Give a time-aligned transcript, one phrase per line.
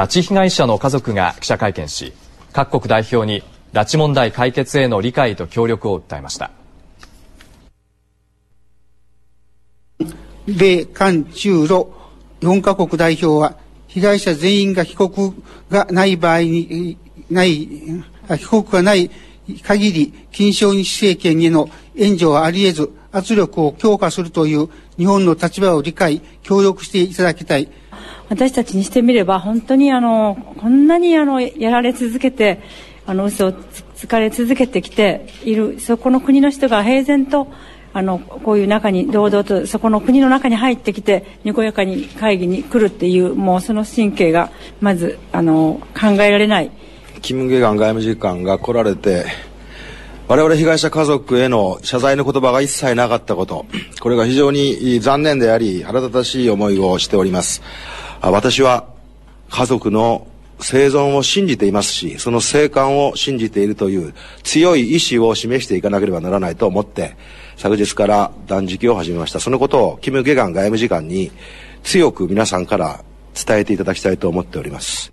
[0.00, 2.14] 拉致被害者の家族が記者会見し
[2.54, 3.42] 各国代表に
[3.74, 6.50] 拉致問題解決への理解と協力を訴えました。
[10.46, 11.92] 米韓中ロ
[12.40, 13.58] 4カ国代表は
[13.88, 15.34] 被害者全員が帰国
[15.68, 16.96] がない場合に
[17.30, 17.68] ない
[18.26, 19.10] 帰国がない
[19.62, 27.68] 限り金正日政権への援助はあり得ず圧力を強化するという日本の立場を理解協力していただきたい。
[28.28, 32.60] 私たちにしてみれば本当にあのこんなにあのやられ続けて
[33.04, 33.52] あの嘘を
[33.96, 37.48] つかれ続けてきているそこの国の人が平然と
[37.92, 46.70] あのこういう中に堂々とそこの国の中に入ってきてにこやかに会議に来るっていうもうその神経がまずあの考えられない。
[47.20, 49.26] キム・ゲガン外務次官が来られて
[50.30, 53.66] 我々被害者家族への謝罪の言葉が一切なかったこと
[53.98, 57.62] これが非常に残念であり腹立たしい思いをしております。
[58.22, 58.86] 私は
[59.48, 60.28] 家族の
[60.60, 64.14] 生存を信じていますしその生還を信じているという
[64.44, 67.16] 強い意志を示していかなければならないと思って
[67.56, 69.40] 昨日から断食を始めました。
[69.40, 71.32] そのことをキム・ゲガン外務次官に
[71.82, 73.02] 強く皆さんから
[73.34, 75.12] 伝えていただきたいと思っております。